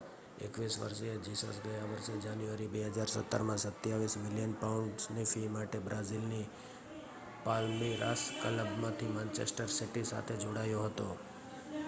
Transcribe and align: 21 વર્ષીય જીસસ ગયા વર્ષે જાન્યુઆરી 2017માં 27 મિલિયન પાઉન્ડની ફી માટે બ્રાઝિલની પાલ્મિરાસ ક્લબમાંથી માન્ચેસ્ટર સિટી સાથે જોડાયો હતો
21 0.37 0.75
વર્ષીય 0.81 1.17
જીસસ 1.17 1.57
ગયા 1.63 1.89
વર્ષે 1.89 2.13
જાન્યુઆરી 2.21 2.69
2017માં 2.69 3.59
27 3.65 4.23
મિલિયન 4.23 4.55
પાઉન્ડની 4.61 5.25
ફી 5.25 5.43
માટે 5.49 5.81
બ્રાઝિલની 5.81 6.39
પાલ્મિરાસ 7.45 8.23
ક્લબમાંથી 8.39 9.11
માન્ચેસ્ટર 9.11 9.75
સિટી 9.75 10.07
સાથે 10.07 10.39
જોડાયો 10.39 10.81
હતો 10.87 11.07